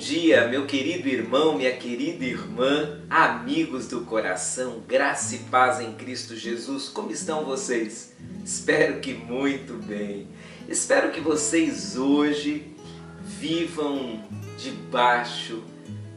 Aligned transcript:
dia, 0.00 0.48
meu 0.48 0.64
querido 0.64 1.06
irmão, 1.10 1.58
minha 1.58 1.76
querida 1.76 2.24
irmã, 2.24 3.02
amigos 3.10 3.86
do 3.86 4.00
coração, 4.00 4.82
graça 4.88 5.34
e 5.34 5.38
paz 5.40 5.78
em 5.78 5.92
Cristo 5.92 6.34
Jesus. 6.34 6.88
Como 6.88 7.10
estão 7.10 7.44
vocês? 7.44 8.14
Espero 8.42 8.98
que 9.00 9.12
muito 9.12 9.74
bem. 9.74 10.26
Espero 10.66 11.10
que 11.10 11.20
vocês 11.20 11.98
hoje 11.98 12.74
vivam 13.22 14.24
debaixo 14.56 15.62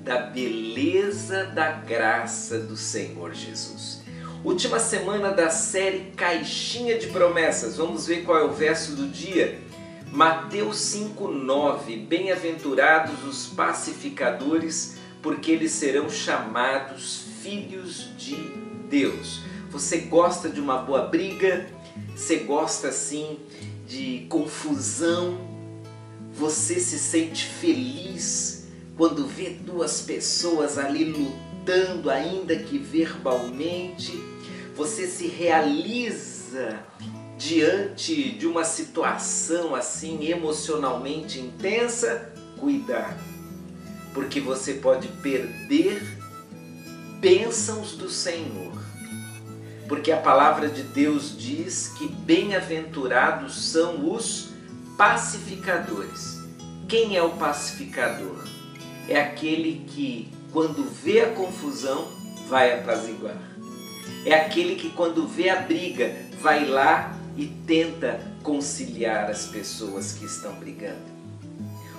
da 0.00 0.20
beleza 0.20 1.44
da 1.44 1.70
graça 1.72 2.58
do 2.58 2.78
Senhor 2.78 3.34
Jesus. 3.34 4.00
Última 4.42 4.80
semana 4.80 5.32
da 5.32 5.50
série 5.50 6.12
Caixinha 6.16 6.98
de 6.98 7.08
Promessas. 7.08 7.76
Vamos 7.76 8.06
ver 8.06 8.24
qual 8.24 8.38
é 8.38 8.44
o 8.44 8.52
verso 8.52 8.96
do 8.96 9.06
dia. 9.06 9.58
Mateus 10.12 10.76
5,9: 10.94 12.06
Bem-aventurados 12.06 13.24
os 13.24 13.46
pacificadores, 13.48 14.96
porque 15.22 15.50
eles 15.50 15.72
serão 15.72 16.08
chamados 16.08 17.24
filhos 17.42 18.10
de 18.16 18.36
Deus. 18.88 19.42
Você 19.70 19.98
gosta 19.98 20.48
de 20.48 20.60
uma 20.60 20.78
boa 20.78 21.02
briga? 21.02 21.68
Você 22.14 22.36
gosta 22.36 22.88
assim 22.88 23.38
de 23.86 24.26
confusão? 24.28 25.38
Você 26.32 26.78
se 26.80 26.98
sente 26.98 27.46
feliz 27.46 28.68
quando 28.96 29.26
vê 29.26 29.50
duas 29.50 30.00
pessoas 30.02 30.78
ali 30.78 31.04
lutando, 31.04 32.10
ainda 32.10 32.56
que 32.56 32.78
verbalmente? 32.78 34.12
Você 34.74 35.06
se 35.06 35.26
realiza 35.26 36.78
diante 37.36 38.30
de 38.32 38.46
uma 38.46 38.64
situação 38.64 39.74
assim 39.74 40.26
emocionalmente 40.26 41.38
intensa, 41.38 42.32
cuidar, 42.58 43.16
porque 44.14 44.40
você 44.40 44.74
pode 44.74 45.08
perder 45.08 46.02
bênçãos 47.20 47.92
do 47.92 48.08
Senhor. 48.08 48.72
Porque 49.88 50.10
a 50.10 50.16
palavra 50.16 50.68
de 50.68 50.82
Deus 50.82 51.36
diz 51.36 51.92
que 51.96 52.08
bem-aventurados 52.08 53.70
são 53.70 54.12
os 54.12 54.50
pacificadores. 54.96 56.40
Quem 56.88 57.16
é 57.16 57.22
o 57.22 57.30
pacificador? 57.30 58.44
É 59.08 59.20
aquele 59.20 59.84
que, 59.86 60.28
quando 60.52 60.84
vê 60.84 61.20
a 61.20 61.30
confusão, 61.30 62.08
vai 62.48 62.80
apaziguar. 62.80 63.36
É 64.24 64.34
aquele 64.34 64.74
que, 64.74 64.90
quando 64.90 65.28
vê 65.28 65.50
a 65.50 65.60
briga, 65.60 66.16
vai 66.40 66.66
lá 66.66 67.15
e 67.36 67.46
tenta 67.46 68.20
conciliar 68.42 69.30
as 69.30 69.46
pessoas 69.46 70.12
que 70.12 70.24
estão 70.24 70.54
brigando. 70.54 71.16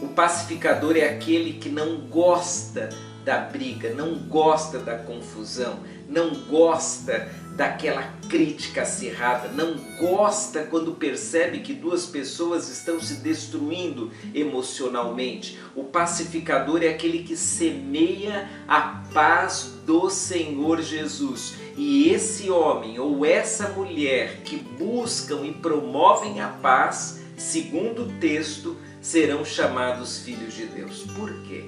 O 0.00 0.08
pacificador 0.08 0.96
é 0.96 1.08
aquele 1.08 1.54
que 1.54 1.68
não 1.68 2.00
gosta 2.02 2.90
da 3.24 3.38
briga, 3.38 3.92
não 3.94 4.14
gosta 4.28 4.78
da 4.78 4.98
confusão, 4.98 5.78
não 6.08 6.34
gosta 6.44 7.28
daquela 7.56 8.02
crítica 8.28 8.82
acirrada, 8.82 9.48
não 9.48 9.76
gosta 9.98 10.64
quando 10.64 10.92
percebe 10.92 11.60
que 11.60 11.72
duas 11.72 12.04
pessoas 12.04 12.68
estão 12.68 13.00
se 13.00 13.16
destruindo 13.16 14.10
emocionalmente. 14.34 15.58
O 15.74 15.84
pacificador 15.84 16.82
é 16.82 16.88
aquele 16.88 17.22
que 17.22 17.36
semeia 17.36 18.48
a 18.66 19.04
paz 19.12 19.72
do 19.86 20.10
Senhor 20.10 20.82
Jesus. 20.82 21.54
E 21.76 22.08
esse 22.10 22.50
homem 22.50 22.98
ou 22.98 23.24
essa 23.24 23.68
mulher 23.68 24.40
que 24.44 24.56
buscam 24.56 25.44
e 25.44 25.52
promovem 25.52 26.40
a 26.40 26.48
paz, 26.48 27.20
segundo 27.36 28.02
o 28.02 28.12
texto, 28.18 28.76
serão 29.00 29.44
chamados 29.44 30.18
filhos 30.18 30.54
de 30.54 30.66
Deus. 30.66 31.04
Por 31.16 31.32
quê? 31.42 31.64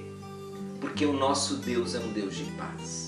Porque 0.81 1.05
o 1.05 1.13
nosso 1.13 1.55
Deus 1.57 1.95
é 1.95 1.99
um 1.99 2.11
Deus 2.11 2.35
de 2.35 2.43
paz. 2.53 3.06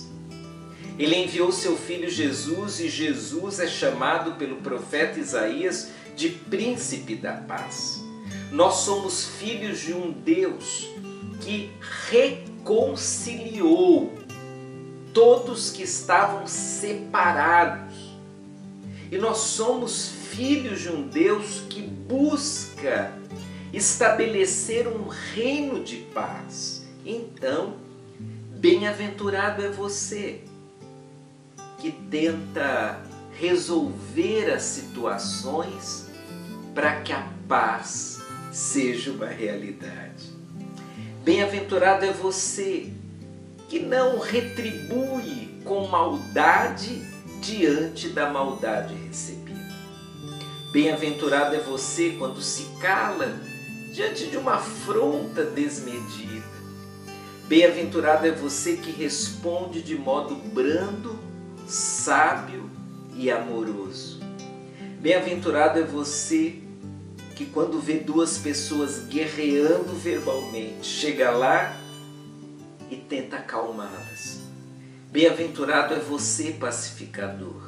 Ele 0.98 1.16
enviou 1.16 1.52
seu 1.52 1.78
filho 1.78 2.10
Jesus 2.10 2.80
e 2.80 2.90
Jesus 2.90 3.60
é 3.60 3.68
chamado 3.68 4.34
pelo 4.34 4.56
profeta 4.58 5.20
Isaías 5.20 5.92
de 6.16 6.30
príncipe 6.30 7.16
da 7.16 7.34
paz. 7.34 8.04
Nós 8.52 8.76
somos 8.76 9.26
filhos 9.40 9.80
de 9.80 9.94
um 9.94 10.12
Deus 10.12 10.88
que 11.42 11.72
reconciliou 12.10 14.14
todos 15.14 15.72
que 15.72 15.84
estavam 15.84 16.48
separados. 16.48 17.94
E 19.12 19.18
nós 19.18 19.38
somos 19.38 20.10
filhos 20.32 20.82
de 20.82 20.90
um 20.90 21.08
Deus 21.08 21.64
que 21.70 21.82
busca 21.82 23.14
estabelecer 23.72 24.88
um 24.88 25.08
reino 25.08 25.84
de 25.84 25.98
paz. 26.14 26.86
Então, 27.06 27.76
bem-aventurado 28.52 29.64
é 29.64 29.70
você 29.70 30.42
que 31.80 31.92
tenta 31.92 33.02
resolver 33.34 34.52
as 34.52 34.64
situações 34.64 36.08
para 36.76 37.02
que 37.02 37.14
a 37.14 37.28
paz 37.48 38.22
seja 38.52 39.12
uma 39.12 39.28
realidade. 39.28 40.30
Bem-aventurado 41.24 42.06
é 42.06 42.12
você 42.12 42.92
que 43.70 43.80
não 43.80 44.20
retribui 44.20 45.62
com 45.64 45.88
maldade 45.88 47.02
diante 47.42 48.10
da 48.10 48.30
maldade 48.30 48.94
recebida. 48.96 49.60
Bem-aventurado 50.72 51.56
é 51.56 51.60
você 51.60 52.16
quando 52.18 52.42
se 52.42 52.64
cala 52.80 53.40
diante 53.94 54.28
de 54.28 54.38
uma 54.38 54.56
afronta 54.56 55.44
desmedida. 55.44 56.48
Bem-aventurado 57.48 58.28
é 58.28 58.32
você 58.32 58.78
que 58.78 58.92
responde 58.92 59.82
de 59.82 59.96
modo 59.96 60.36
brando 60.36 61.19
sábio 61.69 62.68
e 63.16 63.30
amoroso. 63.30 64.19
Bem-aventurado 65.00 65.80
é 65.80 65.84
você 65.84 66.63
que, 67.35 67.46
quando 67.46 67.80
vê 67.80 68.00
duas 68.00 68.40
pessoas 68.40 69.06
guerreando 69.06 69.94
verbalmente, 69.94 70.88
chega 70.88 71.30
lá 71.30 71.78
e 72.90 72.96
tenta 72.96 73.38
acalmá-las. 73.38 74.40
Bem-aventurado 75.12 75.94
é 75.94 76.00
você, 76.00 76.53
pacificador, 76.53 77.62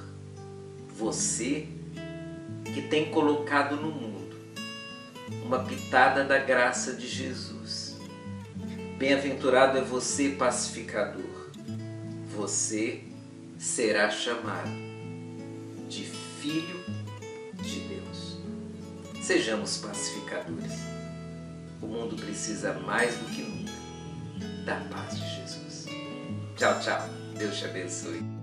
você 0.97 1.68
que 2.73 2.81
tem 2.81 3.12
colocado 3.12 3.75
no 3.75 3.91
mundo 3.91 4.35
uma 5.45 5.59
pitada 5.63 6.23
da 6.23 6.39
graça 6.39 6.94
de 6.94 7.07
Jesus. 7.07 7.97
Bem-aventurado 8.97 9.78
é 9.78 9.81
você, 9.81 10.29
pacificador, 10.29 11.51
você 12.35 13.11
será 13.62 14.10
chamado 14.10 14.72
de 15.88 16.04
Filho 16.04 16.84
de 17.62 17.80
Deus. 17.82 18.40
Sejamos 19.22 19.78
pacificadores. 19.78 20.74
O 21.80 21.86
mundo 21.86 22.16
precisa 22.16 22.74
mais 22.74 23.16
do 23.18 23.26
que 23.26 23.44
nunca 23.44 23.72
da 24.66 24.76
paz 24.90 25.20
de 25.20 25.36
Jesus. 25.36 25.86
Tchau, 26.56 26.80
tchau. 26.80 27.08
Deus 27.38 27.58
te 27.60 27.66
abençoe. 27.66 28.41